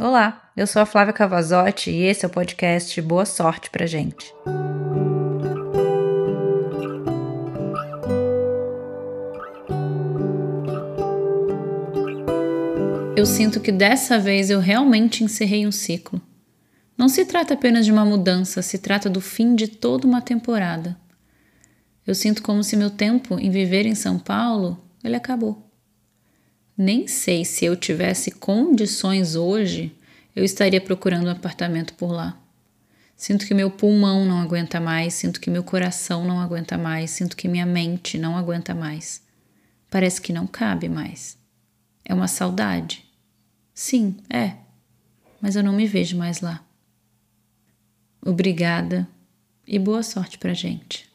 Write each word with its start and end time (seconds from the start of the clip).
Olá, 0.00 0.48
eu 0.56 0.64
sou 0.64 0.80
a 0.80 0.86
Flávia 0.86 1.12
Cavazotti 1.12 1.90
e 1.90 2.04
esse 2.04 2.24
é 2.24 2.28
o 2.28 2.30
podcast 2.30 3.02
Boa 3.02 3.24
Sorte 3.26 3.68
pra 3.68 3.84
gente. 3.84 4.32
Eu 13.16 13.26
sinto 13.26 13.58
que 13.58 13.72
dessa 13.72 14.20
vez 14.20 14.50
eu 14.50 14.60
realmente 14.60 15.24
encerrei 15.24 15.66
um 15.66 15.72
ciclo. 15.72 16.22
Não 16.96 17.08
se 17.08 17.24
trata 17.24 17.54
apenas 17.54 17.84
de 17.84 17.90
uma 17.90 18.04
mudança, 18.04 18.62
se 18.62 18.78
trata 18.78 19.10
do 19.10 19.20
fim 19.20 19.56
de 19.56 19.66
toda 19.66 20.06
uma 20.06 20.22
temporada. 20.22 20.96
Eu 22.06 22.14
sinto 22.14 22.40
como 22.40 22.62
se 22.62 22.76
meu 22.76 22.90
tempo 22.90 23.36
em 23.36 23.50
viver 23.50 23.84
em 23.84 23.96
São 23.96 24.16
Paulo, 24.16 24.80
ele 25.02 25.16
acabou. 25.16 25.67
Nem 26.78 27.08
sei 27.08 27.44
se 27.44 27.64
eu 27.64 27.74
tivesse 27.74 28.30
condições 28.30 29.34
hoje, 29.34 29.92
eu 30.34 30.44
estaria 30.44 30.80
procurando 30.80 31.26
um 31.26 31.30
apartamento 31.30 31.92
por 31.94 32.12
lá. 32.12 32.40
Sinto 33.16 33.44
que 33.48 33.52
meu 33.52 33.68
pulmão 33.68 34.24
não 34.24 34.40
aguenta 34.40 34.78
mais, 34.78 35.14
sinto 35.14 35.40
que 35.40 35.50
meu 35.50 35.64
coração 35.64 36.24
não 36.24 36.38
aguenta 36.40 36.78
mais, 36.78 37.10
sinto 37.10 37.36
que 37.36 37.48
minha 37.48 37.66
mente 37.66 38.16
não 38.16 38.36
aguenta 38.36 38.76
mais. 38.76 39.20
Parece 39.90 40.20
que 40.20 40.32
não 40.32 40.46
cabe 40.46 40.88
mais. 40.88 41.36
É 42.04 42.14
uma 42.14 42.28
saudade. 42.28 43.04
Sim, 43.74 44.16
é. 44.30 44.54
Mas 45.40 45.56
eu 45.56 45.64
não 45.64 45.72
me 45.72 45.84
vejo 45.84 46.16
mais 46.16 46.40
lá. 46.40 46.64
Obrigada 48.24 49.08
e 49.66 49.80
boa 49.80 50.04
sorte 50.04 50.38
pra 50.38 50.54
gente. 50.54 51.10